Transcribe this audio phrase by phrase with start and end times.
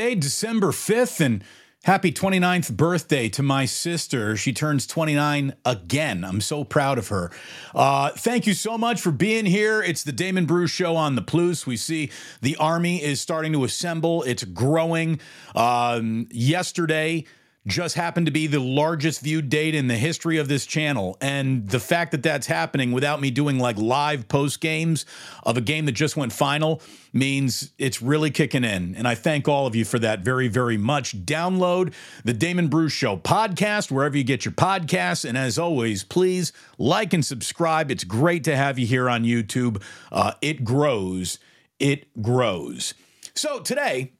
[0.00, 1.44] Tuesday, December 5th, and
[1.84, 4.34] happy 29th birthday to my sister.
[4.34, 6.24] She turns 29 again.
[6.24, 7.30] I'm so proud of her.
[7.74, 9.82] Uh, thank you so much for being here.
[9.82, 11.66] It's the Damon Bruce Show on the Plus.
[11.66, 15.20] We see the Army is starting to assemble, it's growing.
[15.54, 17.26] Um, yesterday,
[17.66, 21.18] just happened to be the largest viewed date in the history of this channel.
[21.20, 25.04] And the fact that that's happening without me doing like live post games
[25.42, 26.80] of a game that just went final
[27.12, 28.94] means it's really kicking in.
[28.94, 31.24] And I thank all of you for that very, very much.
[31.24, 31.92] Download
[32.24, 35.28] the Damon Bruce Show podcast wherever you get your podcasts.
[35.28, 37.90] And as always, please like and subscribe.
[37.90, 39.82] It's great to have you here on YouTube.
[40.10, 41.38] Uh, it grows,
[41.78, 42.94] it grows.
[43.34, 44.12] So today,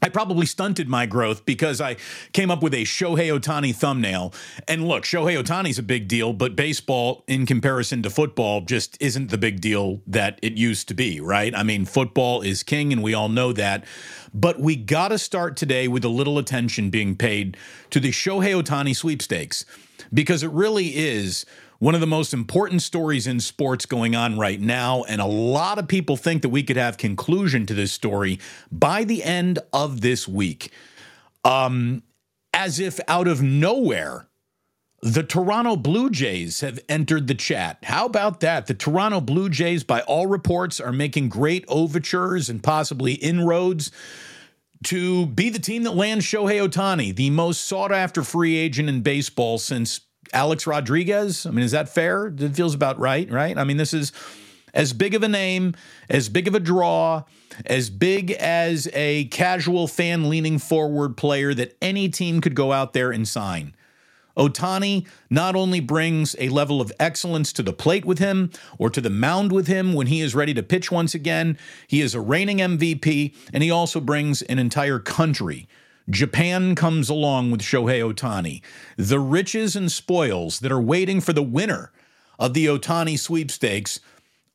[0.00, 1.96] I probably stunted my growth because I
[2.32, 4.32] came up with a Shohei Ohtani thumbnail.
[4.68, 9.30] And look, Shohei Ohtani's a big deal, but baseball, in comparison to football, just isn't
[9.30, 11.54] the big deal that it used to be, right?
[11.54, 13.84] I mean, football is king, and we all know that.
[14.32, 17.56] But we got to start today with a little attention being paid
[17.90, 19.64] to the Shohei Ohtani sweepstakes
[20.12, 21.44] because it really is
[21.78, 25.04] one of the most important stories in sports going on right now.
[25.04, 29.04] And a lot of people think that we could have conclusion to this story by
[29.04, 30.72] the end of this week.
[31.44, 32.02] Um,
[32.52, 34.28] as if out of nowhere,
[35.00, 37.78] the Toronto Blue Jays have entered the chat.
[37.84, 38.66] How about that?
[38.66, 43.92] The Toronto Blue Jays, by all reports, are making great overtures and possibly inroads
[44.84, 49.02] to be the team that lands Shohei Ohtani, the most sought after free agent in
[49.02, 50.00] baseball since
[50.32, 51.46] Alex Rodriguez.
[51.46, 52.26] I mean, is that fair?
[52.26, 53.56] It feels about right, right?
[53.56, 54.12] I mean, this is
[54.74, 55.74] as big of a name,
[56.08, 57.24] as big of a draw,
[57.66, 62.92] as big as a casual fan leaning forward player that any team could go out
[62.92, 63.74] there and sign.
[64.36, 69.00] Ohtani not only brings a level of excellence to the plate with him or to
[69.00, 71.58] the mound with him when he is ready to pitch once again,
[71.88, 75.66] he is a reigning MVP, and he also brings an entire country
[76.10, 78.62] Japan comes along with Shohei Ohtani.
[78.96, 81.92] The riches and spoils that are waiting for the winner
[82.38, 84.00] of the Ohtani sweepstakes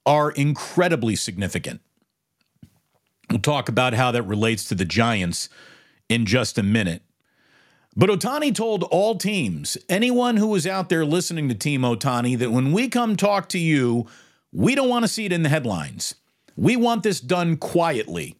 [0.05, 1.81] are incredibly significant.
[3.29, 5.47] We'll talk about how that relates to the Giants
[6.09, 7.03] in just a minute.
[7.95, 12.51] But Ohtani told all teams, anyone who was out there listening to Team Ohtani, that
[12.51, 14.07] when we come talk to you,
[14.51, 16.15] we don't want to see it in the headlines.
[16.55, 18.35] We want this done quietly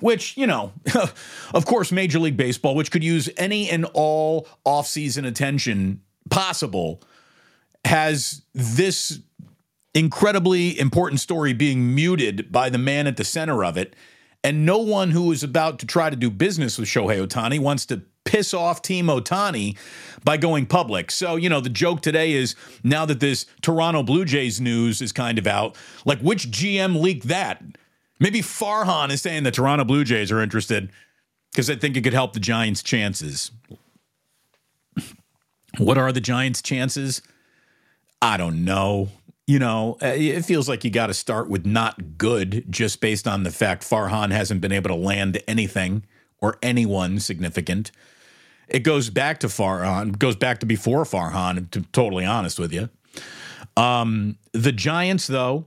[0.00, 0.72] which, you know,
[1.54, 7.02] of course, Major League Baseball, which could use any and all offseason attention possible,
[7.84, 9.20] has this
[9.94, 13.96] incredibly important story being muted by the man at the center of it.
[14.44, 17.86] And no one who is about to try to do business with Shohei Ohtani wants
[17.86, 19.76] to piss off Team Ohtani
[20.22, 21.10] by going public.
[21.10, 22.54] So, you know, the joke today is
[22.84, 27.28] now that this Toronto Blue Jays news is kind of out, like which GM leaked
[27.28, 27.62] that?
[28.18, 30.90] Maybe Farhan is saying the Toronto Blue Jays are interested
[31.52, 33.50] because I think it could help the Giants' chances.
[35.78, 37.20] What are the Giants' chances?
[38.22, 39.08] I don't know.
[39.46, 43.28] You know, uh, it feels like you got to start with not good just based
[43.28, 46.04] on the fact Farhan hasn't been able to land anything
[46.40, 47.92] or anyone significant.
[48.68, 52.72] It goes back to Farhan, goes back to before Farhan, to be totally honest with
[52.72, 52.88] you.
[53.76, 55.66] Um, the Giants, though,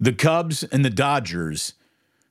[0.00, 1.74] the Cubs and the Dodgers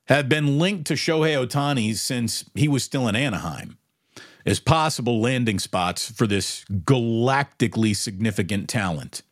[0.06, 3.78] have been linked to Shohei Ohtani since he was still in Anaheim
[4.46, 9.22] as possible landing spots for this galactically significant talent.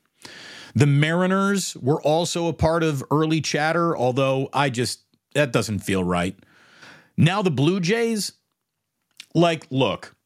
[0.74, 5.00] The Mariners were also a part of early chatter, although I just,
[5.34, 6.38] that doesn't feel right.
[7.16, 8.32] Now the Blue Jays,
[9.34, 10.16] like, look,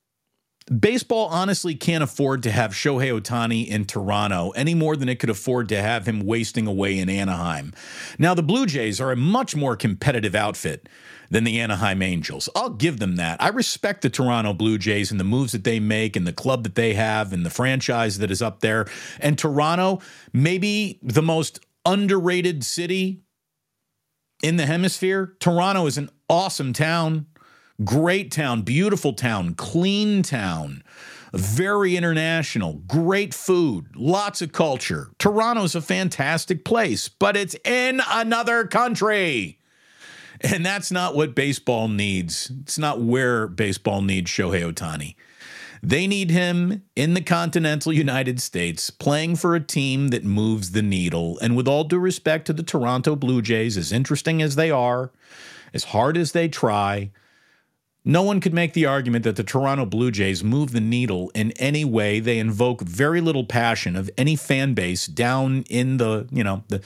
[0.66, 5.30] Baseball honestly can't afford to have Shohei Ohtani in Toronto any more than it could
[5.30, 7.72] afford to have him wasting away in Anaheim.
[8.18, 10.88] Now, the Blue Jays are a much more competitive outfit
[11.30, 12.48] than the Anaheim Angels.
[12.56, 13.40] I'll give them that.
[13.40, 16.64] I respect the Toronto Blue Jays and the moves that they make and the club
[16.64, 18.86] that they have and the franchise that is up there.
[19.20, 20.00] And Toronto,
[20.32, 23.22] maybe the most underrated city
[24.42, 25.36] in the hemisphere.
[25.38, 27.26] Toronto is an awesome town.
[27.84, 30.82] Great town, beautiful town, clean town,
[31.32, 35.10] very international, great food, lots of culture.
[35.18, 39.58] Toronto's a fantastic place, but it's in another country.
[40.40, 42.50] And that's not what baseball needs.
[42.62, 45.14] It's not where baseball needs Shohei Ohtani.
[45.82, 50.82] They need him in the continental United States playing for a team that moves the
[50.82, 51.38] needle.
[51.40, 55.10] And with all due respect to the Toronto Blue Jays, as interesting as they are,
[55.74, 57.10] as hard as they try,
[58.08, 61.50] no one could make the argument that the Toronto Blue Jays move the needle in
[61.52, 62.20] any way.
[62.20, 66.80] They invoke very little passion of any fan base down in the, you know, the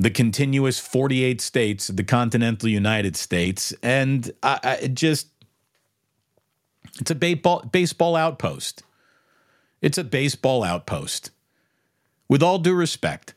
[0.00, 3.74] the continuous 48 states of the continental United States.
[3.82, 5.26] And I, I just,
[7.00, 8.84] it's a baseball, baseball outpost.
[9.82, 11.32] It's a baseball outpost.
[12.28, 13.34] With all due respect,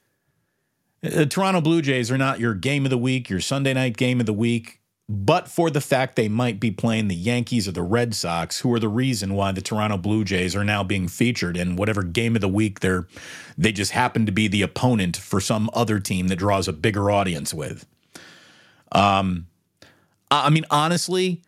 [1.01, 4.19] the Toronto Blue Jays are not your game of the week, your Sunday night game
[4.19, 4.80] of the week
[5.13, 8.73] but for the fact they might be playing the Yankees or the Red Sox, who
[8.73, 12.33] are the reason why the Toronto Blue Jays are now being featured in whatever game
[12.35, 13.07] of the week they're
[13.57, 17.11] they just happen to be the opponent for some other team that draws a bigger
[17.11, 17.85] audience with.
[18.93, 19.47] Um,
[20.31, 21.41] I mean, honestly,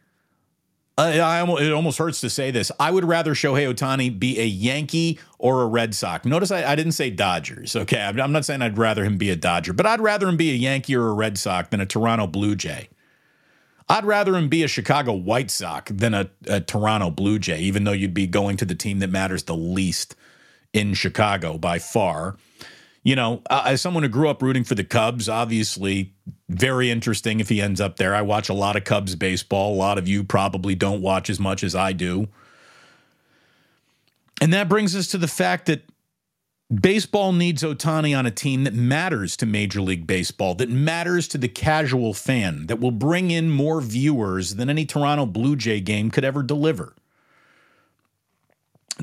[0.98, 2.70] I, I, it almost hurts to say this.
[2.82, 6.26] I would rather Shohei Ohtani be a Yankee or a Red Sox.
[6.26, 7.78] Notice I, I, didn't say Dodgers.
[7.78, 10.52] Okay, I'm not saying I'd rather him be a Dodger, but I'd rather him be
[10.52, 12.90] a Yankee or a Red Sox than a Toronto Blue Jay.
[13.90, 17.84] I'd rather him be a Chicago White Sox than a, a Toronto Blue Jay, even
[17.84, 20.16] though you'd be going to the team that matters the least
[20.72, 22.38] in Chicago by far.
[23.04, 26.14] You know, uh, as someone who grew up rooting for the Cubs, obviously
[26.48, 28.16] very interesting if he ends up there.
[28.16, 29.74] I watch a lot of Cubs baseball.
[29.74, 32.30] A lot of you probably don't watch as much as I do.
[34.42, 35.84] And that brings us to the fact that
[36.74, 41.38] Baseball needs Ohtani on a team that matters to Major League Baseball, that matters to
[41.38, 46.10] the casual fan, that will bring in more viewers than any Toronto Blue Jay game
[46.10, 46.96] could ever deliver.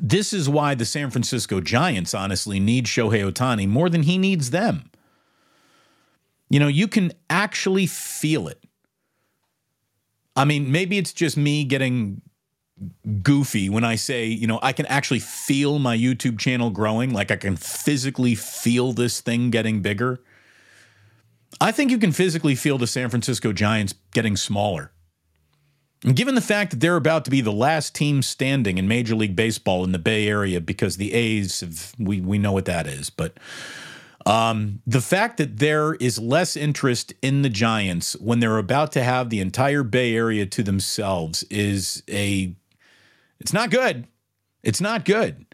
[0.00, 4.50] This is why the San Francisco Giants honestly need Shohei Ohtani more than he needs
[4.50, 4.90] them.
[6.48, 8.62] You know, you can actually feel it.
[10.34, 12.22] I mean, maybe it's just me getting
[13.22, 17.30] goofy when I say, you know, I can actually feel my YouTube channel growing, like
[17.30, 20.20] I can physically feel this thing getting bigger.
[21.60, 24.92] I think you can physically feel the San Francisco Giants getting smaller.
[26.04, 29.14] And given the fact that they're about to be the last team standing in Major
[29.14, 32.86] League Baseball in the Bay Area because the A's have, we we know what that
[32.86, 33.36] is, but
[34.26, 39.02] um, the fact that there is less interest in the Giants when they're about to
[39.02, 42.54] have the entire Bay Area to themselves is a
[43.40, 44.06] it's not good.
[44.62, 45.46] It's not good.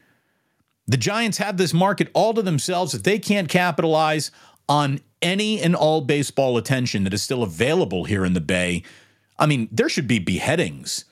[0.87, 2.95] The Giants have this market all to themselves.
[2.95, 4.31] If they can't capitalize
[4.69, 8.83] on any and all baseball attention that is still available here in the Bay,
[9.39, 11.05] I mean, there should be beheadings.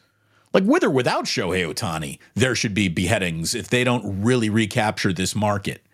[0.53, 5.13] Like with or without Shohei Ohtani, there should be beheadings if they don't really recapture
[5.13, 5.85] this market.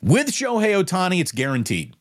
[0.00, 1.94] With Shohei Ohtani, it's guaranteed.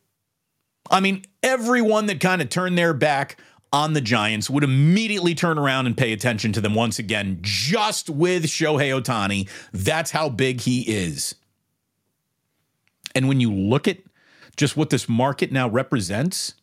[0.90, 3.38] I mean, everyone that kind of turned their back
[3.74, 8.10] on the Giants would immediately turn around and pay attention to them once again, just
[8.10, 9.48] with Shohei Ohtani.
[9.72, 11.36] That's how big he is.
[13.16, 14.00] And when you look at
[14.58, 16.54] just what this market now represents,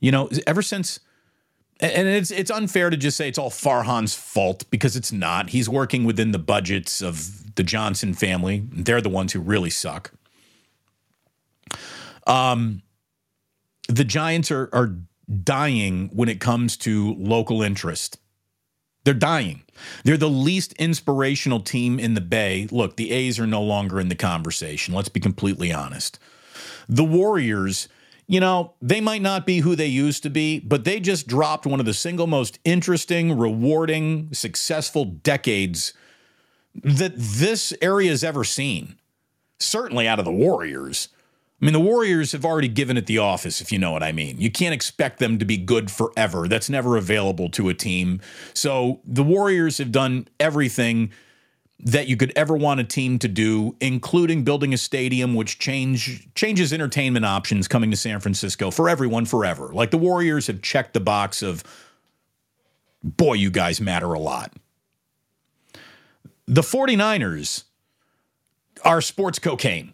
[0.00, 1.00] you know, ever since
[1.82, 5.50] and it's it's unfair to just say it's all Farhan's fault because it's not.
[5.50, 8.64] He's working within the budgets of the Johnson family.
[8.70, 10.12] They're the ones who really suck.
[12.26, 12.82] Um,
[13.88, 14.96] the Giants are are
[15.42, 18.18] dying when it comes to local interest.
[19.04, 19.62] They're dying.
[20.04, 22.68] They're the least inspirational team in the Bay.
[22.70, 24.94] Look, the A's are no longer in the conversation.
[24.94, 26.18] Let's be completely honest.
[26.88, 27.88] The Warriors,
[28.28, 31.66] you know, they might not be who they used to be, but they just dropped
[31.66, 35.94] one of the single most interesting, rewarding, successful decades
[36.74, 38.96] that this area has ever seen.
[39.58, 41.08] Certainly out of the Warriors.
[41.62, 44.10] I mean, the Warriors have already given it the office, if you know what I
[44.10, 44.40] mean.
[44.40, 46.48] You can't expect them to be good forever.
[46.48, 48.20] That's never available to a team.
[48.52, 51.12] So the Warriors have done everything
[51.78, 56.34] that you could ever want a team to do, including building a stadium which change
[56.34, 59.70] changes entertainment options coming to San Francisco for everyone forever.
[59.72, 61.62] Like the Warriors have checked the box of
[63.04, 64.52] boy, you guys matter a lot.
[66.46, 67.64] The 49ers
[68.84, 69.92] are sports cocaine.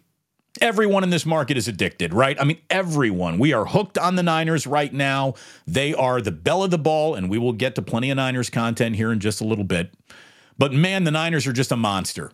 [0.61, 2.39] Everyone in this market is addicted, right?
[2.39, 3.37] I mean, everyone.
[3.37, 5.35] We are hooked on the Niners right now.
[5.67, 8.49] They are the belle of the ball, and we will get to plenty of Niners
[8.49, 9.93] content here in just a little bit.
[10.57, 12.31] But man, the Niners are just a monster.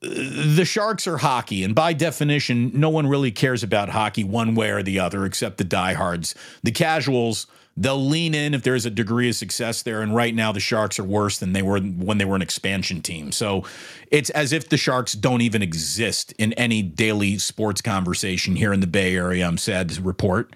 [0.00, 4.70] The Sharks are hockey, and by definition, no one really cares about hockey one way
[4.70, 6.34] or the other except the diehards.
[6.64, 10.02] The casuals, they'll lean in if there's a degree of success there.
[10.02, 13.00] And right now, the Sharks are worse than they were when they were an expansion
[13.00, 13.32] team.
[13.32, 13.64] So
[14.10, 18.80] it's as if the Sharks don't even exist in any daily sports conversation here in
[18.80, 19.46] the Bay Area.
[19.46, 20.54] Um, I'm sad to report.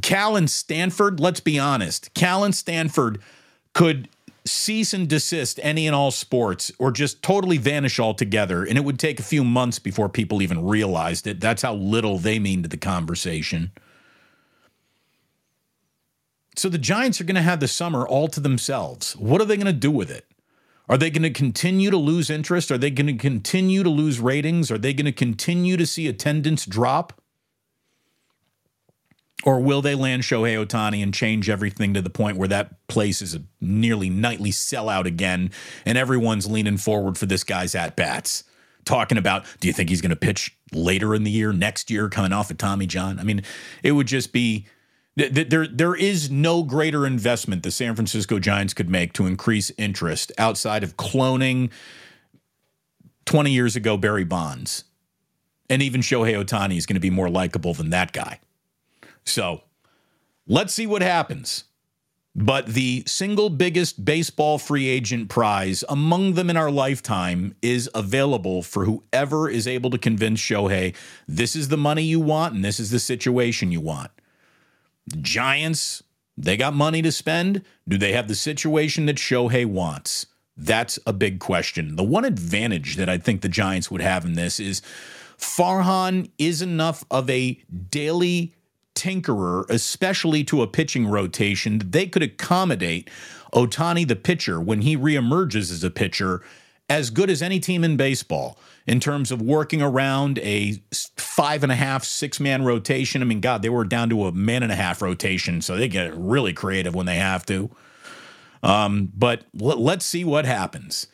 [0.00, 3.20] Cal and Stanford, let's be honest, Cal and Stanford
[3.74, 4.08] could
[4.44, 8.64] cease and desist any and all sports or just totally vanish altogether.
[8.64, 11.40] And it would take a few months before people even realized it.
[11.40, 13.70] That's how little they mean to the conversation.
[16.56, 19.16] So the Giants are going to have the summer all to themselves.
[19.16, 20.26] What are they going to do with it?
[20.88, 22.70] Are they going to continue to lose interest?
[22.70, 24.70] Are they going to continue to lose ratings?
[24.70, 27.20] Are they going to continue to see attendance drop?
[29.44, 33.22] Or will they land Shohei Ohtani and change everything to the point where that place
[33.22, 35.50] is a nearly nightly sellout again
[35.84, 38.44] and everyone's leaning forward for this guy's at bats?
[38.84, 42.08] Talking about, do you think he's going to pitch later in the year, next year,
[42.08, 43.18] coming off of Tommy John?
[43.18, 43.42] I mean,
[43.82, 44.66] it would just be
[45.16, 50.32] there, there is no greater investment the San Francisco Giants could make to increase interest
[50.38, 51.70] outside of cloning
[53.26, 54.84] 20 years ago Barry Bonds.
[55.68, 58.40] And even Shohei Ohtani is going to be more likable than that guy.
[59.24, 59.62] So
[60.46, 61.64] let's see what happens.
[62.34, 68.62] But the single biggest baseball free agent prize among them in our lifetime is available
[68.62, 70.96] for whoever is able to convince Shohei
[71.28, 74.10] this is the money you want and this is the situation you want.
[75.20, 76.02] Giants,
[76.36, 77.62] they got money to spend.
[77.88, 80.26] Do they have the situation that Shohei wants?
[80.56, 81.96] That's a big question.
[81.96, 84.82] The one advantage that I think the Giants would have in this is
[85.38, 88.54] Farhan is enough of a daily
[88.94, 93.10] tinkerer, especially to a pitching rotation, that they could accommodate
[93.52, 96.42] Ohtani the pitcher, when he reemerges as a pitcher,
[96.92, 100.82] as good as any team in baseball in terms of working around a
[101.16, 103.22] five and a half, six man rotation.
[103.22, 105.88] I mean, God, they were down to a man and a half rotation, so they
[105.88, 107.70] get really creative when they have to.
[108.62, 111.06] Um, but l- let's see what happens.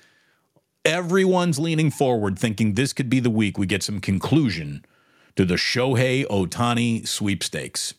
[0.85, 4.85] Everyone's leaning forward, thinking this could be the week we get some conclusion
[5.37, 7.95] to the Shohei Ohtani sweepstakes.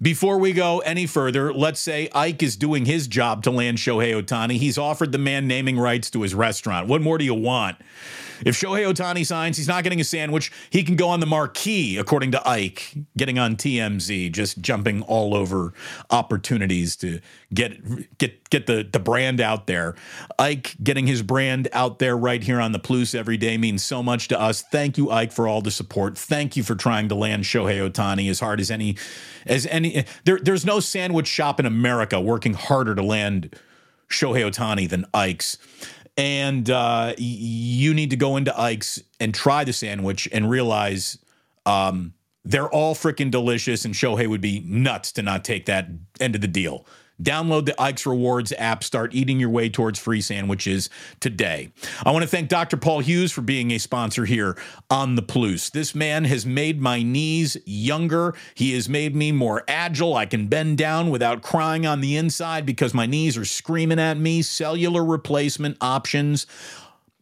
[0.00, 4.14] Before we go any further, let's say Ike is doing his job to land Shohei
[4.14, 4.56] Ohtani.
[4.56, 6.86] He's offered the man naming rights to his restaurant.
[6.86, 7.78] What more do you want?
[8.44, 10.52] If Shohei Ohtani signs, he's not getting a sandwich.
[10.70, 15.34] He can go on the marquee, according to Ike, getting on TMZ, just jumping all
[15.34, 15.72] over
[16.10, 17.20] opportunities to
[17.52, 19.94] get get get the the brand out there.
[20.38, 24.02] Ike getting his brand out there right here on the Plus every day means so
[24.02, 24.62] much to us.
[24.62, 26.16] Thank you, Ike, for all the support.
[26.16, 28.96] Thank you for trying to land Shohei Ohtani as hard as any
[29.46, 30.04] as any.
[30.24, 33.54] There, there's no sandwich shop in America working harder to land
[34.08, 35.58] Shohei Ohtani than Ike's
[36.18, 41.16] and uh, you need to go into Ike's and try the sandwich and realize
[41.64, 42.12] um,
[42.44, 43.84] they're all freaking delicious.
[43.84, 45.88] And Shohei would be nuts to not take that
[46.20, 46.84] end of the deal.
[47.22, 48.84] Download the Ike's Rewards app.
[48.84, 50.88] Start eating your way towards free sandwiches
[51.20, 51.70] today.
[52.04, 52.76] I want to thank Dr.
[52.76, 54.56] Paul Hughes for being a sponsor here
[54.90, 55.70] on the Plus.
[55.70, 58.34] This man has made my knees younger.
[58.54, 60.14] He has made me more agile.
[60.14, 64.16] I can bend down without crying on the inside because my knees are screaming at
[64.16, 64.42] me.
[64.42, 66.46] Cellular replacement options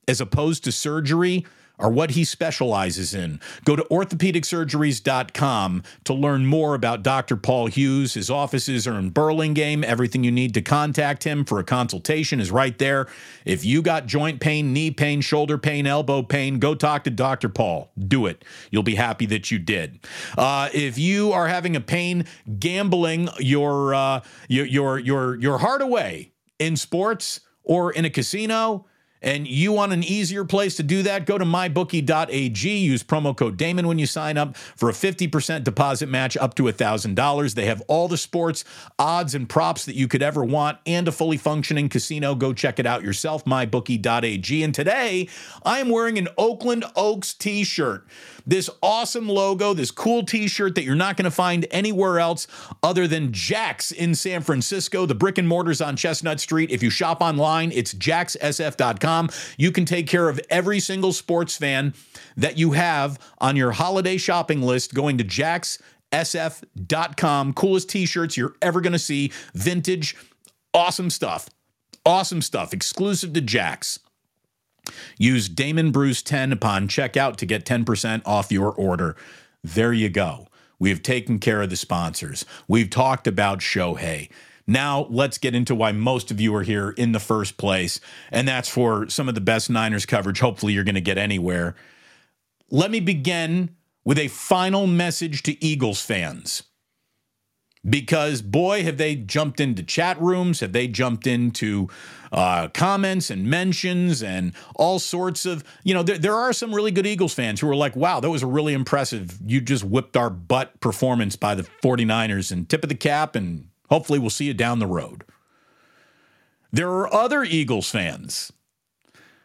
[0.08, 1.44] as opposed to surgery
[1.78, 3.40] are what he specializes in.
[3.64, 7.36] Go to orthopedicsurgeries.com to learn more about Dr.
[7.36, 8.14] Paul Hughes.
[8.14, 9.84] His offices are in Burlingame.
[9.84, 13.06] Everything you need to contact him for a consultation is right there.
[13.44, 17.48] If you got joint pain, knee pain, shoulder pain, elbow pain, go talk to Dr.
[17.48, 17.90] Paul.
[17.98, 18.44] Do it.
[18.70, 20.00] You'll be happy that you did.
[20.36, 22.24] Uh, if you are having a pain
[22.58, 28.86] gambling your, uh, your your your your heart away in sports or in a casino,
[29.26, 32.76] and you want an easier place to do that, go to mybookie.ag.
[32.76, 36.62] Use promo code Damon when you sign up for a 50% deposit match up to
[36.62, 37.54] $1,000.
[37.54, 38.64] They have all the sports,
[39.00, 42.36] odds, and props that you could ever want and a fully functioning casino.
[42.36, 44.62] Go check it out yourself, mybookie.ag.
[44.62, 45.28] And today,
[45.64, 48.06] I am wearing an Oakland Oaks t shirt
[48.46, 52.46] this awesome logo, this cool t shirt that you're not going to find anywhere else
[52.82, 56.70] other than Jax in San Francisco, the brick and mortars on Chestnut Street.
[56.70, 57.92] If you shop online, it's
[59.56, 61.94] You can take care of every single sports fan
[62.36, 65.82] that you have on your holiday shopping list going to jaxsf.com.
[67.54, 70.16] Coolest t shirts you're ever going to see, vintage,
[70.72, 71.48] awesome stuff.
[72.04, 73.98] Awesome stuff, exclusive to Jax.
[75.18, 79.16] Use Damon Bruce 10 upon checkout to get 10% off your order.
[79.64, 80.46] There you go.
[80.78, 82.44] We've taken care of the sponsors.
[82.68, 84.30] We've talked about Shohei.
[84.66, 88.00] Now, let's get into why most of you are here in the first place,
[88.32, 90.40] and that's for some of the best Niners coverage.
[90.40, 91.76] Hopefully, you're going to get anywhere.
[92.70, 96.64] Let me begin with a final message to Eagles fans
[97.88, 101.88] because boy, have they jumped into chat rooms, have they jumped into
[102.32, 106.90] uh, comments and mentions and all sorts of, you know, there, there are some really
[106.90, 109.38] good Eagles fans who are like, wow, that was a really impressive.
[109.46, 113.68] You just whipped our butt performance by the 49ers and tip of the cap, and
[113.88, 115.24] hopefully we'll see you down the road.
[116.72, 118.52] There are other Eagles fans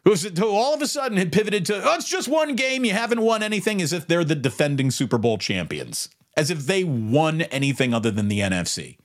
[0.04, 2.84] who all of a sudden had pivoted to, oh, it's just one game.
[2.84, 6.84] You haven't won anything as if they're the defending Super Bowl champions as if they
[6.84, 8.98] won anything other than the NFC.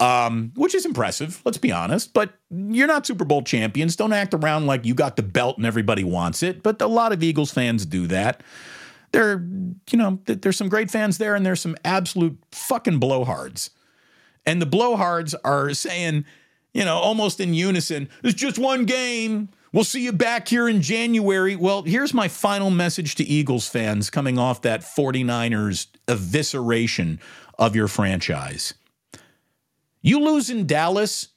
[0.00, 2.12] Um, which is impressive, let's be honest.
[2.12, 3.96] But you're not Super Bowl champions.
[3.96, 6.62] Don't act around like you got the belt and everybody wants it.
[6.62, 8.42] But a lot of Eagles fans do that.
[9.12, 9.46] There,
[9.90, 13.70] you know, there's some great fans there, and there's some absolute fucking blowhards.
[14.48, 16.24] And the blowhards are saying,
[16.72, 19.50] you know, almost in unison, it's just one game.
[19.74, 21.54] We'll see you back here in January.
[21.54, 27.18] Well, here's my final message to Eagles fans coming off that 49ers evisceration
[27.58, 28.72] of your franchise.
[30.00, 31.28] You lose in Dallas,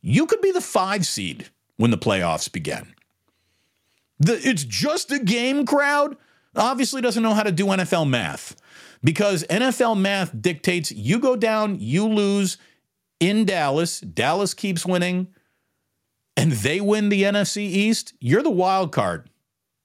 [0.00, 2.94] you could be the five seed when the playoffs begin.
[4.20, 6.16] The, it's just a game crowd
[6.58, 8.56] obviously doesn't know how to do NFL math
[9.02, 12.58] because NFL math dictates you go down, you lose
[13.20, 15.28] in Dallas, Dallas keeps winning,
[16.36, 19.28] and they win the NFC East, you're the wild card.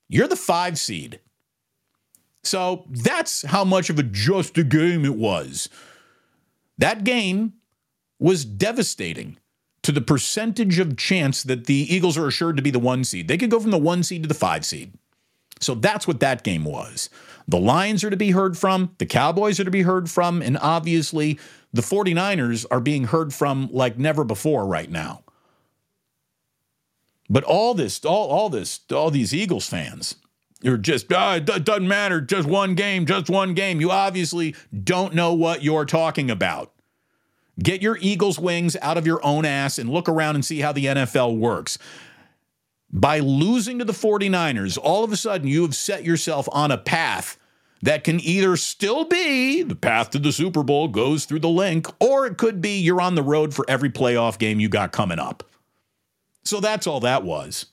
[0.07, 1.19] You're the five seed.
[2.43, 5.69] So that's how much of a just a game it was.
[6.77, 7.53] That game
[8.19, 9.37] was devastating
[9.81, 13.27] to the percentage of chance that the Eagles are assured to be the one seed.
[13.27, 14.93] They could go from the one seed to the five seed.
[15.63, 17.09] So that's what that game was.
[17.47, 20.57] The Lions are to be heard from, the Cowboys are to be heard from, and
[20.57, 21.39] obviously
[21.73, 25.23] the 49ers are being heard from like never before right now.
[27.29, 30.15] But all this, all, all this, all these Eagles fans,
[30.61, 33.81] you're just, oh, it doesn't matter, just one game, just one game.
[33.81, 36.71] You obviously don't know what you're talking about.
[37.61, 40.71] Get your Eagles wings out of your own ass and look around and see how
[40.71, 41.77] the NFL works.
[42.95, 46.77] By losing to the 49ers, all of a sudden you have set yourself on a
[46.77, 47.39] path
[47.81, 51.87] that can either still be the path to the Super Bowl goes through the Linc,
[51.99, 55.19] or it could be you're on the road for every playoff game you got coming
[55.19, 55.43] up.
[56.43, 57.65] So that's all that was.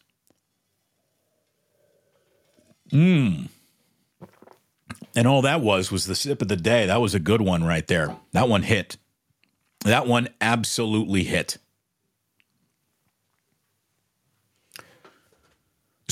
[2.91, 3.49] Mmm.
[5.15, 6.87] And all that was was the sip of the day.
[6.87, 8.17] That was a good one right there.
[8.33, 8.97] That one hit.
[9.85, 11.59] That one absolutely hit.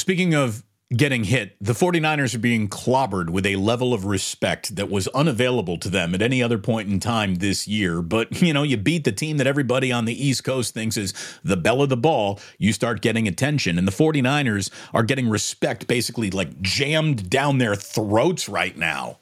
[0.08, 4.88] Speaking of getting hit, the 49ers are being clobbered with a level of respect that
[4.88, 8.00] was unavailable to them at any other point in time this year.
[8.00, 11.12] But, you know, you beat the team that everybody on the East Coast thinks is
[11.44, 13.76] the belle of the ball, you start getting attention.
[13.76, 19.18] And the 49ers are getting respect basically like jammed down their throats right now.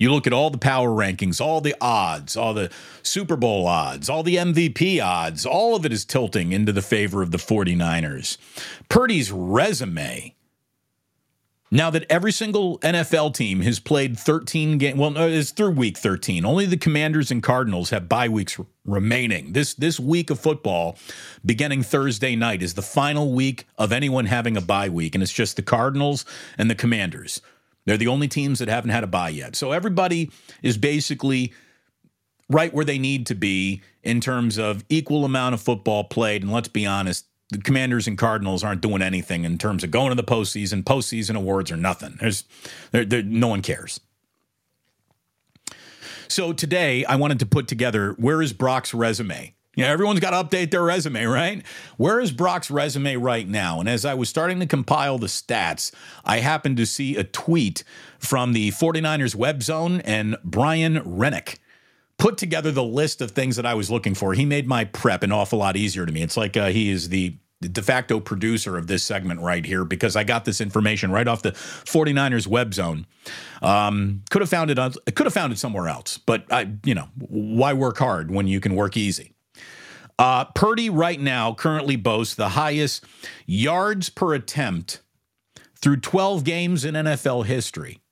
[0.00, 2.70] You look at all the power rankings, all the odds, all the
[3.02, 7.22] Super Bowl odds, all the MVP odds, all of it is tilting into the favor
[7.22, 8.38] of the 49ers.
[8.88, 10.34] Purdy's resume
[11.70, 15.96] now that every single NFL team has played 13 games, well, no, it's through week
[15.96, 16.44] 13.
[16.44, 19.52] Only the Commanders and Cardinals have bye weeks remaining.
[19.52, 20.98] This this week of football,
[21.44, 25.32] beginning Thursday night, is the final week of anyone having a bye week, and it's
[25.32, 26.24] just the Cardinals
[26.58, 27.40] and the Commanders.
[27.84, 29.56] They're the only teams that haven't had a bye yet.
[29.56, 30.30] So everybody
[30.62, 31.52] is basically
[32.48, 36.42] right where they need to be in terms of equal amount of football played.
[36.42, 40.10] And let's be honest, the Commanders and Cardinals aren't doing anything in terms of going
[40.10, 40.84] to the postseason.
[40.84, 42.16] Postseason awards are nothing.
[42.20, 42.44] There's,
[42.92, 44.00] there, there, no one cares.
[46.28, 49.54] So today I wanted to put together where is Brock's resume?
[49.80, 51.64] You know, everyone's got to update their resume, right?
[51.96, 53.80] Where is Brock's resume right now?
[53.80, 55.90] And as I was starting to compile the stats,
[56.22, 57.82] I happened to see a tweet
[58.18, 61.60] from the 49ers web zone and Brian Rennick
[62.18, 64.34] put together the list of things that I was looking for.
[64.34, 66.20] He made my prep an awful lot easier to me.
[66.20, 70.14] It's like uh, he is the de facto producer of this segment right here because
[70.14, 73.06] I got this information right off the 49ers web zone.
[73.62, 76.94] Um, could have found it on, could have found it somewhere else, but I, you
[76.94, 79.32] know, why work hard when you can work easy?
[80.20, 83.06] Uh, Purdy right now currently boasts the highest
[83.46, 85.00] yards per attempt
[85.76, 88.02] through 12 games in NFL history.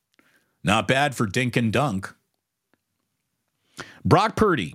[0.64, 2.14] Not bad for Dink and Dunk.
[4.06, 4.74] Brock Purdy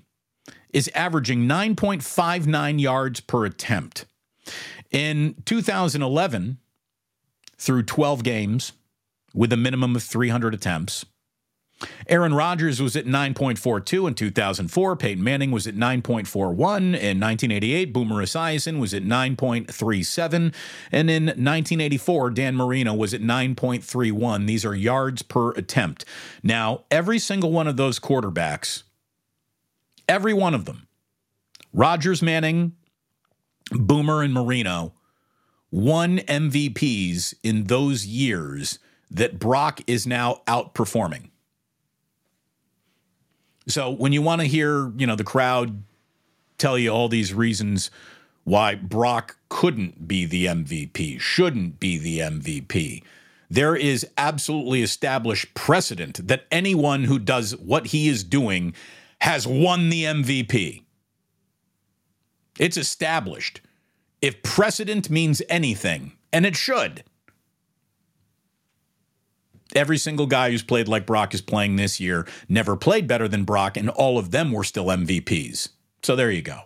[0.74, 4.06] is averaging 9.59 yards per attempt.
[4.92, 6.60] In 2011,
[7.58, 8.74] through 12 games
[9.34, 11.04] with a minimum of 300 attempts,
[12.08, 14.96] Aaron Rodgers was at 9.42 in 2004.
[14.96, 17.94] Peyton Manning was at 9.41 in 1988.
[17.94, 20.54] Boomer Esiason was at 9.37.
[20.92, 24.48] And in 1984, Dan Marino was at 9.31.
[24.48, 26.06] These are yards per attempt.
[26.42, 28.84] Now, every single one of those quarterbacks
[30.08, 30.88] Every one of them.
[31.74, 32.74] Rodgers, Manning,
[33.72, 34.94] Boomer, and Marino
[35.72, 41.30] won MVPs in those years that Brock is now outperforming.
[43.68, 45.84] So when you want to hear, you know, the crowd
[46.58, 47.92] tell you all these reasons
[48.44, 53.04] why Brock couldn't be the MVP, shouldn't be the MVP,
[53.50, 58.74] there is absolutely established precedent that anyone who does what he is doing
[59.22, 60.84] has won the MVP.
[62.60, 63.62] It's established.
[64.22, 67.04] If precedent means anything, and it should,
[69.76, 73.44] every single guy who's played like Brock is playing this year never played better than
[73.44, 75.70] Brock, and all of them were still MVPs.
[76.02, 76.62] So there you go.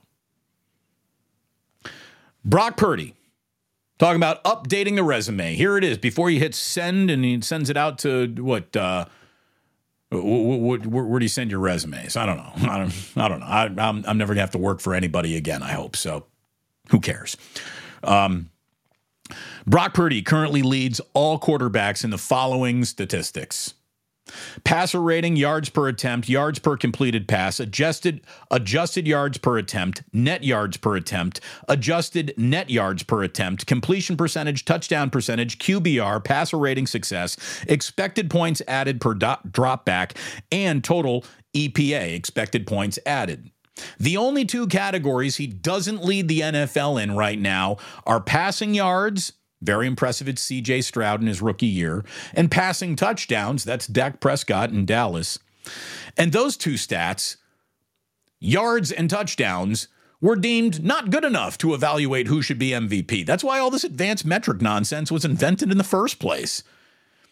[2.44, 3.14] Brock Purdy.
[4.00, 5.56] Talking about updating the resume.
[5.56, 5.98] Here it is.
[5.98, 8.76] Before you hit send and he sends it out to what?
[8.76, 9.06] Uh,
[10.12, 12.16] where, where, do you send your resumes?
[12.16, 12.52] I don't know.
[12.70, 12.94] I don't.
[13.18, 13.46] I don't know.
[13.46, 15.64] I, am I'm, I'm never gonna have to work for anybody again.
[15.64, 16.28] I hope so.
[16.90, 17.38] Who cares?
[18.04, 18.52] Um,
[19.66, 23.74] Brock Purdy currently leads all quarterbacks in the following statistics.
[24.64, 30.44] Passer rating, yards per attempt, yards per completed pass, adjusted adjusted yards per attempt, net
[30.44, 36.88] yards per attempt, adjusted net yards per attempt, completion percentage, touchdown percentage, QBR, passer rating
[36.88, 37.38] success,
[37.68, 40.18] expected points added per drop back,
[40.52, 41.24] and total
[41.56, 43.50] EPA, expected points added.
[44.00, 49.34] The only two categories he doesn't lead the NFL in right now are passing yards
[49.62, 52.06] very impressive at CJ Stroud in his rookie year.
[52.34, 55.40] And passing touchdowns, that's Dak Prescott in Dallas.
[56.16, 57.38] And those two stats,
[58.40, 59.88] yards and touchdowns,
[60.22, 63.26] were deemed not good enough to evaluate who should be MVP.
[63.26, 66.64] That's why all this advanced metric nonsense was invented in the first place.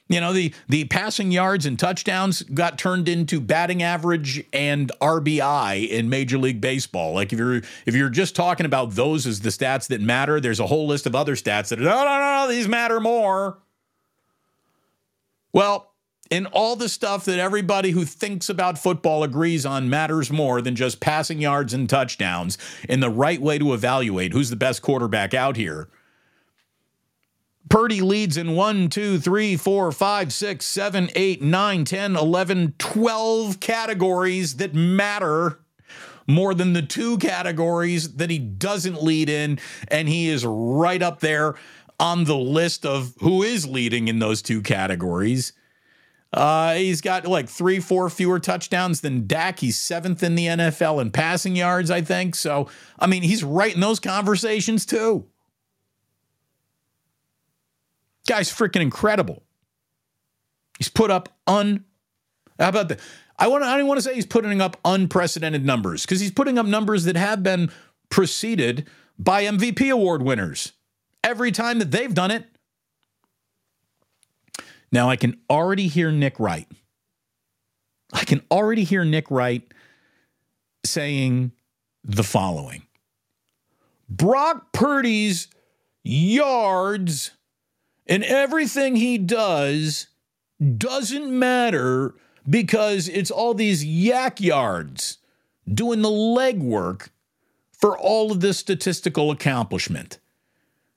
[0.07, 5.89] You know, the the passing yards and touchdowns got turned into batting average and RBI
[5.89, 7.13] in Major League Baseball.
[7.13, 10.59] Like if you're if you're just talking about those as the stats that matter, there's
[10.59, 13.57] a whole list of other stats that no no no, no these matter more.
[15.51, 15.91] Well,
[16.29, 20.75] and all the stuff that everybody who thinks about football agrees on matters more than
[20.75, 25.33] just passing yards and touchdowns in the right way to evaluate who's the best quarterback
[25.33, 25.87] out here
[27.69, 33.59] Purdy leads in 1, 2, 3, 4, 5, 6, 7, 8, 9, 10, 11, 12
[33.59, 35.59] categories that matter
[36.27, 39.59] more than the two categories that he doesn't lead in.
[39.87, 41.55] And he is right up there
[41.99, 45.53] on the list of who is leading in those two categories.
[46.33, 49.59] Uh, he's got like three, four fewer touchdowns than Dak.
[49.59, 52.35] He's seventh in the NFL in passing yards, I think.
[52.35, 52.67] So,
[52.99, 55.25] I mean, he's right in those conversations too.
[58.27, 59.43] Guy's freaking incredible.
[60.77, 61.85] He's put up un.
[62.59, 62.99] How about that?
[63.37, 63.63] I want.
[63.63, 67.05] I don't want to say he's putting up unprecedented numbers because he's putting up numbers
[67.05, 67.71] that have been
[68.09, 70.73] preceded by MVP award winners
[71.23, 72.45] every time that they've done it.
[74.91, 76.67] Now I can already hear Nick Wright.
[78.13, 79.63] I can already hear Nick Wright
[80.85, 81.51] saying
[82.03, 82.83] the following
[84.07, 85.47] Brock Purdy's
[86.03, 87.31] yards
[88.07, 90.07] and everything he does
[90.77, 92.15] doesn't matter
[92.49, 95.17] because it's all these YAC yards
[95.71, 97.09] doing the legwork
[97.71, 100.19] for all of this statistical accomplishment.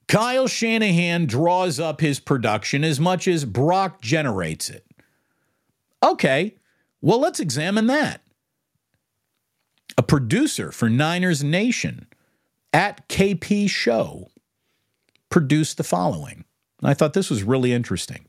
[0.06, 4.86] Kyle Shanahan draws up his production as much as Brock generates it.
[6.02, 6.54] Okay,
[7.00, 8.22] well, let's examine that.
[9.96, 12.06] A producer for Niners Nation
[12.72, 14.30] at KP Show
[15.28, 16.44] produced the following
[16.82, 18.26] I thought this was really interesting.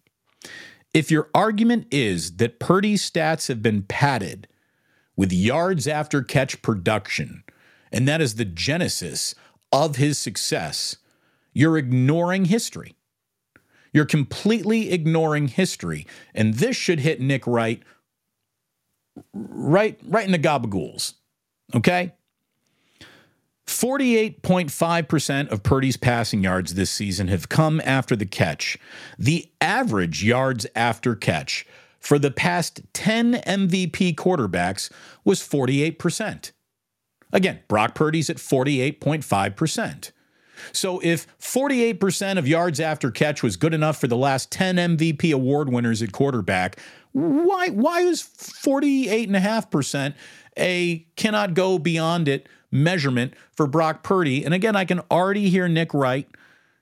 [0.93, 4.47] If your argument is that Purdy's stats have been padded
[5.15, 7.43] with yards after catch production,
[7.91, 9.35] and that is the genesis
[9.71, 10.97] of his success,
[11.53, 12.95] you're ignoring history.
[13.91, 16.05] You're completely ignoring history.
[16.33, 17.81] And this should hit Nick Wright,
[19.33, 21.15] right, right in the gabagools.
[21.75, 22.13] Okay?
[23.69, 28.79] 48.5% of Purdy's passing yards this season have come after the catch.
[29.19, 31.67] The average yards after catch
[31.99, 34.91] for the past 10 MVP quarterbacks
[35.23, 36.51] was 48%.
[37.31, 40.11] Again, Brock Purdy's at 48.5%.
[40.73, 45.31] So if 48% of yards after catch was good enough for the last 10 MVP
[45.31, 46.79] award winners at quarterback,
[47.11, 50.15] why why is 48.5%
[50.57, 54.43] a cannot go beyond it measurement for Brock Purdy.
[54.43, 56.27] And again, I can already hear Nick Wright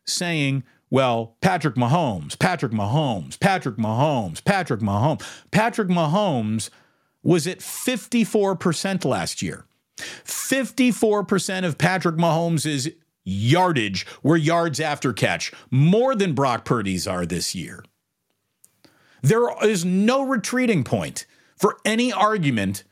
[0.05, 5.21] saying, well, Patrick Mahomes, Patrick Mahomes, Patrick Mahomes, Patrick Mahomes.
[5.51, 6.69] Patrick Mahomes
[7.23, 9.65] was at 54% last year.
[9.97, 12.93] 54% of Patrick Mahomes'
[13.25, 17.83] yardage were yards after catch, more than Brock Purdy's are this year.
[19.21, 21.25] There is no retreating point
[21.57, 22.83] for any argument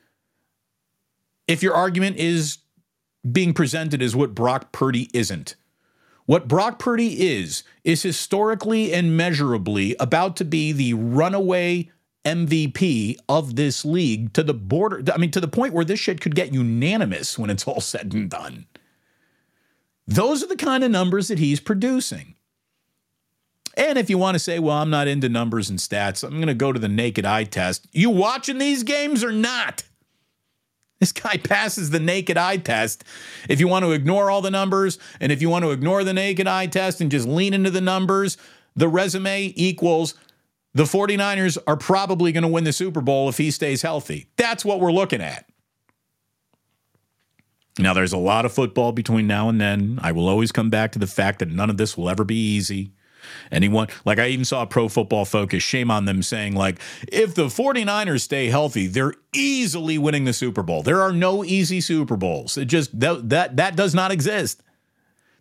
[1.48, 2.58] if your argument is
[3.32, 5.56] being presented as what Brock Purdy isn't.
[6.26, 11.92] What Brock Purdy is, is historically and measurably about to be the runaway
[12.26, 15.04] MVP of this league to the border.
[15.14, 18.14] I mean, to the point where this shit could get unanimous when it's all said
[18.14, 18.66] and done.
[20.08, 22.36] Those are the kind of numbers that he's producing.
[23.78, 26.48] And if you want to say, well, I'm not into numbers and stats, I'm going
[26.48, 27.88] to go to the naked eye test.
[27.92, 29.84] You watching these games or not?
[31.00, 33.04] This guy passes the naked eye test.
[33.50, 36.14] If you want to ignore all the numbers and if you want to ignore the
[36.14, 38.38] naked eye test and just lean into the numbers,
[38.76, 40.16] the resume equals
[40.74, 44.28] the 49ers are probably going to win the Super Bowl if he stays healthy.
[44.36, 45.50] That's what we're looking at.
[47.80, 50.00] Now, there's a lot of football between now and then.
[50.02, 52.36] I will always come back to the fact that none of this will ever be
[52.36, 52.92] easy.
[53.52, 57.36] Anyone, like I even saw a Pro Football Focus, shame on them saying, like, if
[57.36, 60.84] the 49ers stay healthy, they're easily winning the Super Bowl.
[60.84, 62.58] There are no easy Super Bowls.
[62.58, 64.62] It just, that, that, that does not exist.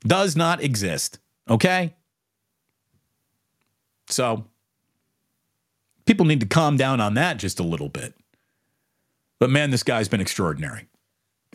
[0.06, 1.18] Does not exist.
[1.48, 1.94] Okay?
[4.08, 4.46] So,
[6.06, 8.14] people need to calm down on that just a little bit.
[9.38, 10.88] But man, this guy's been extraordinary.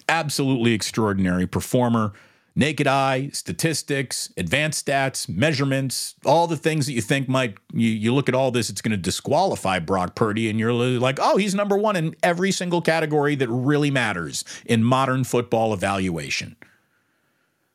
[0.08, 2.14] Absolutely extraordinary performer
[2.60, 8.14] naked eye, statistics, advanced stats, measurements, all the things that you think might, you, you
[8.14, 11.56] look at all this, it's going to disqualify Brock Purdy, and you're like, oh, he's
[11.56, 16.58] number one in every single category that really matters in modern football evaluation.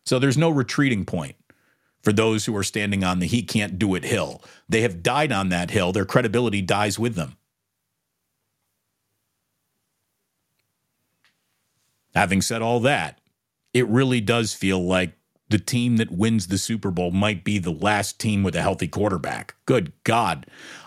[0.05, 1.37] So there's no retreating point
[2.03, 4.43] for those who are standing on the he can't do it hill.
[4.69, 7.39] They have died on that hill, their credibility dies with them.
[12.15, 13.19] Having said all that,
[13.75, 15.13] it really does feel like
[15.51, 18.89] the team that wins the Super Bowl might be the last team with a healthy
[18.89, 19.55] quarterback.
[19.67, 20.47] Good God.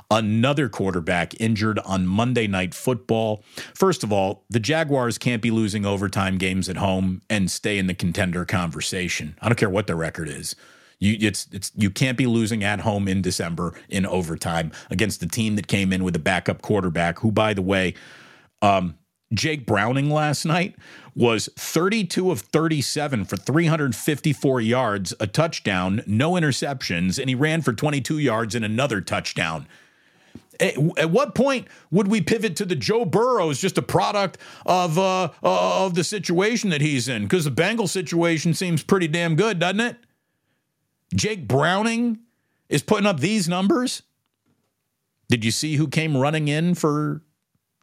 [0.09, 3.43] Another quarterback injured on Monday Night Football.
[3.73, 7.87] First of all, the Jaguars can't be losing overtime games at home and stay in
[7.87, 9.37] the contender conversation.
[9.41, 10.55] I don't care what the record is.
[10.99, 15.27] You it's it's you can't be losing at home in December in overtime against the
[15.27, 17.93] team that came in with a backup quarterback who by the way
[18.63, 18.97] um,
[19.33, 20.75] Jake Browning last night
[21.15, 27.73] was 32 of 37 for 354 yards, a touchdown, no interceptions, and he ran for
[27.73, 29.67] 22 yards and another touchdown.
[30.59, 34.97] At, what point would we pivot to the Joe Burrow as just a product of
[34.97, 37.23] uh, uh of the situation that he's in?
[37.23, 39.97] Because the Bengal situation seems pretty damn good, doesn't it?
[41.13, 42.19] Jake Browning
[42.69, 44.01] is putting up these numbers.
[45.29, 47.21] Did you see who came running in for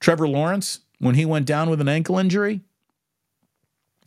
[0.00, 0.80] Trevor Lawrence?
[1.04, 2.62] When he went down with an ankle injury?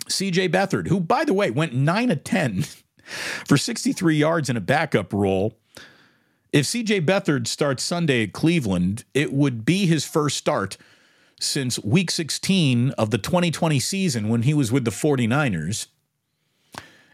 [0.06, 2.64] CJ Beathard, who, by the way, went 9 of 10
[3.46, 5.58] for 63 yards in a backup role.
[6.52, 10.78] If CJ Beathard starts Sunday at Cleveland, it would be his first start
[11.40, 15.88] since week 16 of the 2020 season when he was with the 49ers.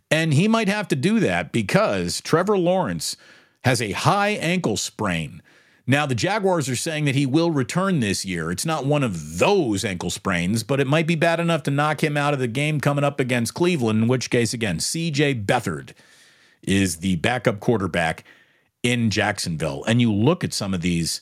[0.10, 3.17] And he might have to do that because Trevor Lawrence
[3.65, 5.41] has a high ankle sprain
[5.86, 8.52] now, the Jaguars are saying that he will return this year.
[8.52, 12.02] It's not one of those ankle sprains, but it might be bad enough to knock
[12.02, 15.91] him out of the game coming up against Cleveland, in which case, again, CJ Beathard
[16.62, 18.24] is the backup quarterback
[18.82, 19.84] in Jacksonville.
[19.84, 21.22] And you look at some of these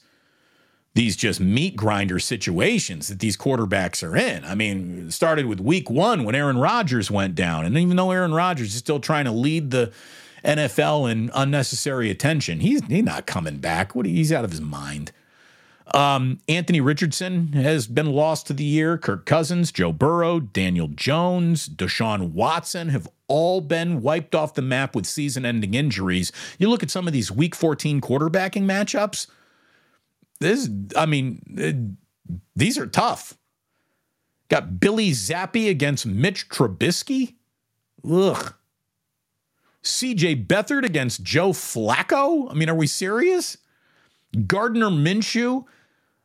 [0.94, 4.44] these just meat grinder situations that these quarterbacks are in.
[4.44, 7.66] I mean, started with week 1 when Aaron Rodgers went down.
[7.66, 9.94] And even though Aaron Rodgers is still trying to lead the
[10.44, 12.60] NFL and unnecessary attention.
[12.60, 13.96] He's he's not coming back.
[13.96, 15.12] What he's out of his mind.
[15.94, 18.98] Um, Anthony Richardson has been lost to the year.
[18.98, 24.96] Kirk Cousins, Joe Burrow, Daniel Jones, Deshaun Watson have all been wiped off the map
[24.96, 26.32] with season-ending injuries.
[26.58, 29.28] You look at some of these Week 14 quarterbacking matchups.
[30.40, 31.98] This, I mean,
[32.30, 33.38] uh, these are tough.
[34.48, 37.36] Got Bailey Zappe against Mitch Trubisky.
[38.10, 38.54] Ugh.
[39.84, 42.50] CJ Beathard against Joe Flacco?
[42.50, 43.58] I mean, are we serious?
[44.48, 45.66] Gardner Minshew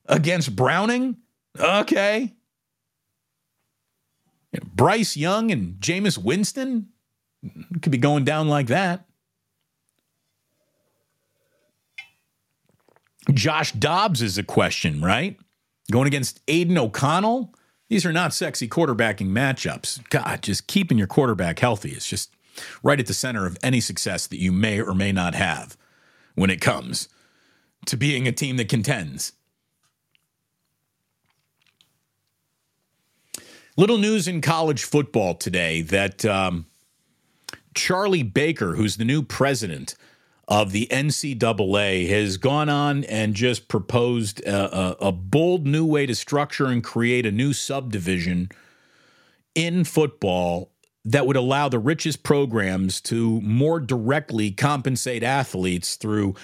[0.07, 1.17] against Browning?
[1.59, 2.35] Okay.
[4.75, 6.89] Bryce Young and Jameis Winston
[7.83, 9.07] could be going down like that.
[13.33, 15.37] Josh Dobbs is a question, right?
[15.91, 17.55] Going against Aidan O'Connell.
[17.89, 20.09] These are not sexy quarterbacking matchups.
[20.11, 22.36] God, just keeping your quarterback healthy is just
[22.83, 25.77] right at the center of any success that you may or may not have
[26.35, 27.09] when it comes
[27.87, 29.33] to being a team that contends.
[33.77, 36.67] Little news in college football today that um,
[37.75, 39.95] Charlie Baker, who's the new president
[40.49, 46.07] of the NCAA, has gone on and just proposed a, a, a bold new way
[46.07, 48.49] to structure and create a new subdivision
[49.55, 50.71] in football
[51.07, 56.35] that would allow the richest programs to more directly compensate athletes through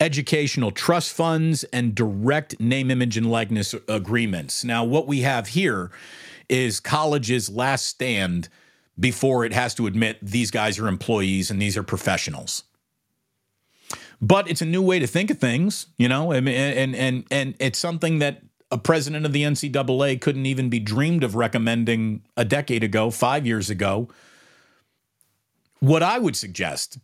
[0.00, 4.64] educational trust funds and direct name, image, and likeness agreements.
[4.64, 5.90] Now, what we have here
[6.48, 8.48] is college's last stand
[8.98, 12.64] before it has to admit these guys are employees and these are professionals.
[14.20, 17.54] but it's a new way to think of things, you know, and and and and
[17.58, 22.44] it's something that a president of the NCAA couldn't even be dreamed of recommending a
[22.44, 24.08] decade ago, five years ago.
[25.78, 26.98] What I would suggest,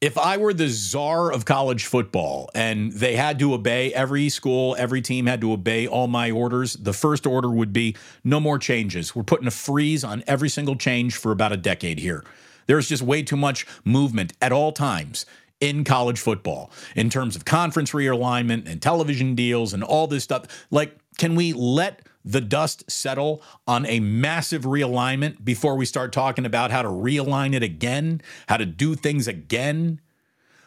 [0.00, 4.74] if I were the czar of college football and they had to obey every school,
[4.78, 7.94] every team had to obey all my orders, the first order would be
[8.24, 9.14] no more changes.
[9.14, 12.24] We're putting a freeze on every single change for about a decade here.
[12.66, 15.26] There's just way too much movement at all times
[15.60, 20.66] in college football in terms of conference realignment and television deals and all this stuff.
[20.70, 26.46] Like, can we let the dust settle on a massive realignment before we start talking
[26.46, 30.00] about how to realign it again, how to do things again?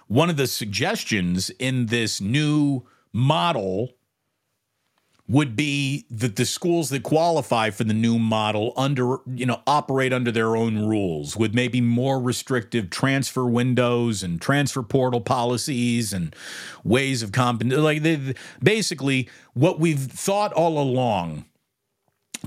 [0.07, 3.93] One of the suggestions in this new model
[5.27, 10.13] would be that the schools that qualify for the new model under you know operate
[10.13, 16.35] under their own rules with maybe more restrictive transfer windows and transfer portal policies and
[16.83, 21.45] ways of comp like they, basically what we've thought all along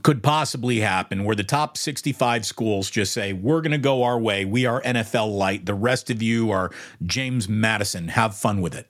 [0.03, 4.17] could possibly happen where the top 65 schools just say we're going to go our
[4.17, 4.45] way.
[4.45, 5.67] We are NFL light.
[5.67, 6.71] The rest of you are
[7.05, 8.07] James Madison.
[8.09, 8.87] Have fun with it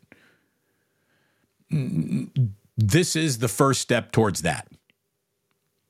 [2.79, 4.69] this is the first step towards that.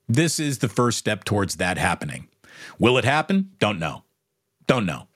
[0.07, 2.27] This is the first step towards that happening.
[2.79, 3.51] Will it happen?
[3.59, 4.03] Don't know.
[4.65, 5.07] Don't know.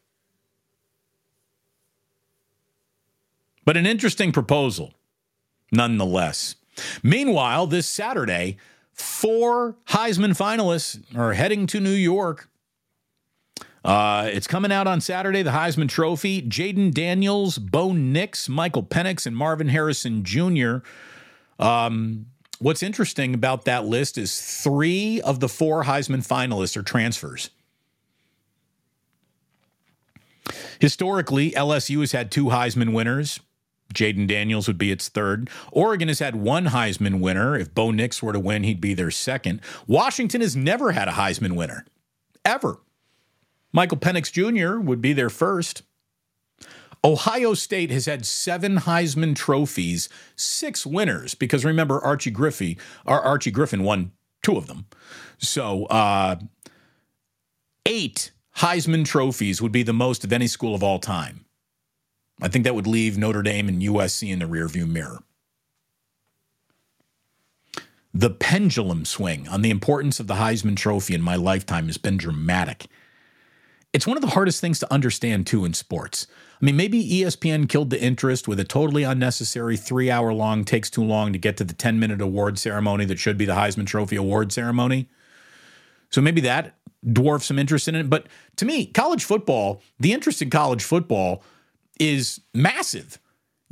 [3.66, 4.94] But an interesting proposal,
[5.72, 6.56] nonetheless.
[7.02, 8.58] Meanwhile, this Saturday,
[8.94, 12.50] four Heisman finalists are heading to New York.
[13.84, 16.42] Uh, it's coming out on Saturday, the Heisman Trophy.
[16.42, 20.78] Jayden Daniels, Bo Nix, Michael Penix, and Marvin Harrison Jr.
[21.60, 22.28] Um,
[22.60, 27.50] what's interesting about that list is three of the four Heisman finalists are transfers.
[30.80, 33.40] Historically, LSU has had two Heisman winners.
[33.94, 35.50] Jayden Daniels would be its third.
[35.72, 37.56] Oregon has had one Heisman winner.
[37.56, 39.62] If Bo Nix were to win, he'd be their second.
[39.88, 41.86] Washington has never had a Heisman winner,
[42.44, 42.80] ever.
[43.72, 44.80] Michael Penix Jr.
[44.80, 45.84] would be their first.
[47.06, 53.52] Ohio State has had seven Heisman trophies, six winners, because remember Archie Griffey, our Archie
[53.52, 54.12] Griffin won
[54.42, 54.86] two of them.
[55.38, 56.38] So uh,
[57.86, 61.46] eight Heisman trophies would be the most of any school of all time.
[62.42, 65.24] I think that would leave Notre Dame and USC in the rearview mirror.
[68.14, 72.18] The pendulum swing on the importance of the Heisman Trophy in my lifetime has been
[72.18, 72.86] dramatic.
[73.92, 76.28] It's one of the hardest things to understand, too, in sports.
[76.62, 80.90] I mean, maybe ESPN killed the interest with a totally unnecessary three hour long, takes
[80.90, 83.86] too long to get to the 10 minute award ceremony that should be the Heisman
[83.86, 85.10] Trophy award ceremony.
[86.10, 86.76] So maybe that
[87.12, 88.10] dwarfs some interest in it.
[88.10, 91.44] But to me, college football, the interest in college football
[92.00, 93.20] is massive.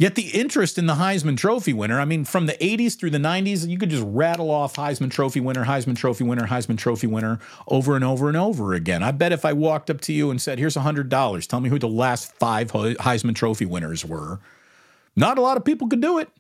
[0.02, 3.20] Yet the interest in the Heisman Trophy winner, I mean, from the 80s through the
[3.20, 7.38] 90s, you could just rattle off Heisman Trophy winner, Heisman Trophy winner, Heisman Trophy winner
[7.68, 9.04] over and over and over again.
[9.04, 11.78] I bet if I walked up to you and said, here's $100, tell me who
[11.78, 14.40] the last five Heisman Trophy winners were,
[15.16, 16.32] not a lot of people could do it.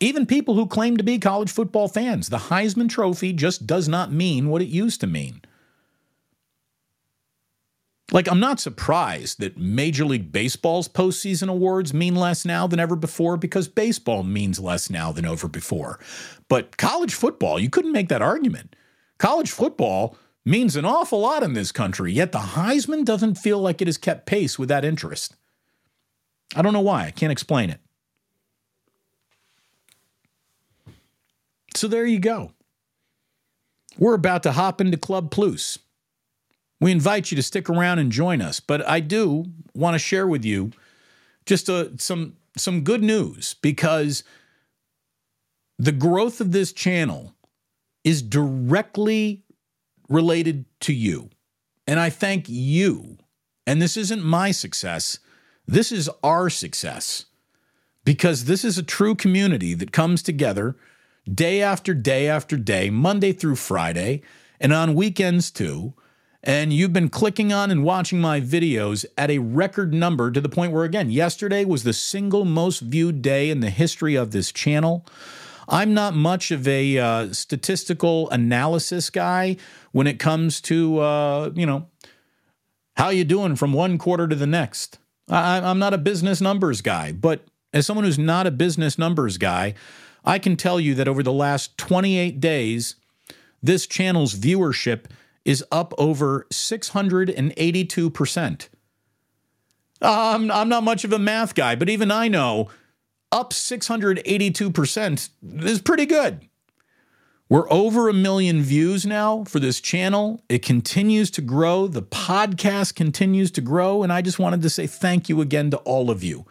[0.00, 2.30] Even people who claim to be college football fans.
[2.30, 5.40] The Heisman Trophy just does not mean what it used to mean.
[8.12, 12.94] Like, I'm not surprised that Major League Baseball's postseason awards mean less now than ever
[12.94, 15.98] before because baseball means less now than ever before.
[16.48, 18.76] But college football, you couldn't make that argument.
[19.18, 23.82] College football means an awful lot in this country, yet the Heisman doesn't feel like
[23.82, 25.34] it has kept pace with that interest.
[26.54, 27.06] I don't know why.
[27.06, 27.80] I can't explain it.
[31.74, 32.52] So there you go.
[33.98, 35.78] We're about to hop into Club Plus.
[36.80, 40.26] We invite you to stick around and join us, but I do want to share
[40.26, 40.72] with you
[41.46, 44.24] just a, uh, some some good news because
[45.78, 47.34] the growth of this channel
[48.02, 49.44] is directly
[50.08, 51.28] related to you.
[51.86, 53.18] And I thank you.
[53.66, 55.18] And this isn't my success,
[55.66, 57.26] this is our success
[58.04, 60.76] because this is a true community that comes together
[61.32, 64.22] day after day after day, Monday through Friday,
[64.60, 65.92] and on weekends too
[66.42, 70.48] and you've been clicking on and watching my videos at a record number to the
[70.48, 74.52] point where, again, yesterday was the single most viewed day in the history of this
[74.52, 75.04] channel.
[75.68, 79.56] I'm not much of a uh, statistical analysis guy
[79.92, 81.88] when it comes to, uh, you know,
[82.96, 84.98] how you doing from one quarter to the next.
[85.28, 89.38] I, I'm not a business numbers guy, but as someone who's not a business numbers
[89.38, 89.74] guy,
[90.24, 92.96] I can tell you that over the last 28 days,
[93.62, 95.06] this channel's viewership
[95.46, 98.68] is up over 682%.
[100.02, 102.68] Um, I'm not much of a math guy, but even I know
[103.32, 105.30] up 682%
[105.62, 106.46] is pretty good.
[107.48, 110.42] We're over a million views now for this channel.
[110.48, 111.86] It continues to grow.
[111.86, 114.02] The podcast continues to grow.
[114.02, 116.44] And I just wanted to say thank you again to all of you.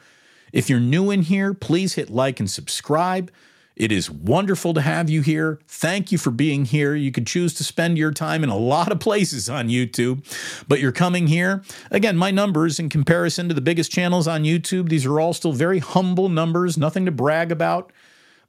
[0.54, 3.30] If you're new in here, please hit like and subscribe.
[3.76, 5.60] It is wonderful to have you here.
[5.68, 6.96] Thank you for being here.
[6.96, 10.24] You could choose to spend your time in a lot of places on YouTube,
[10.68, 11.62] but you're coming here.
[11.92, 15.52] Again, my numbers in comparison to the biggest channels on YouTube, these are all still
[15.52, 17.92] very humble numbers, nothing to brag about.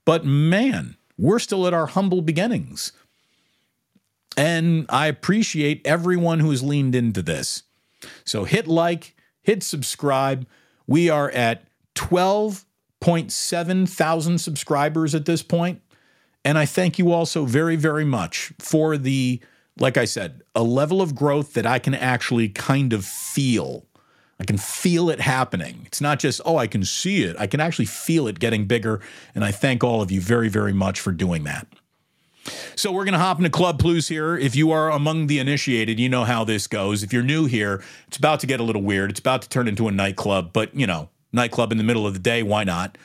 [0.05, 2.93] But man, we're still at our humble beginnings.
[4.37, 7.65] And I appreciate everyone who has leaned into this.
[8.25, 10.47] So hit like, hit subscribe.
[10.87, 11.65] We are at
[13.03, 15.83] 12.7 thousand subscribers at this point.
[16.45, 19.41] And I thank you all so very, very much for the,
[19.79, 23.87] like I said, a level of growth that I can actually kind of feel.
[24.39, 25.83] I can feel it happening.
[25.87, 27.37] It's not just, oh, I can see it.
[27.39, 29.01] I can actually feel it getting bigger.
[29.35, 31.67] And I thank all of you very, very much for doing that.
[32.77, 34.37] So we're going to hop into Club Plus here.
[34.37, 37.03] If you are among the initiated, you know how this goes.
[37.03, 39.11] If you're new here, it's about to get a little weird.
[39.11, 42.15] It's about to turn into a nightclub, but you know, nightclub in the middle of
[42.15, 42.99] the day, why not?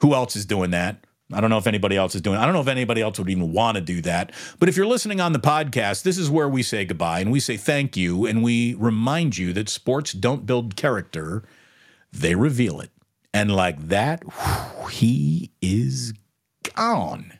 [0.00, 1.02] Who else is doing that?
[1.32, 2.36] I don't know if anybody else is doing.
[2.36, 2.40] It.
[2.40, 4.32] I don't know if anybody else would even want to do that.
[4.60, 7.40] But if you're listening on the podcast, this is where we say goodbye and we
[7.40, 11.42] say thank you and we remind you that sports don't build character,
[12.12, 12.90] they reveal it.
[13.34, 16.14] And like that, whew, he is
[16.74, 17.35] gone.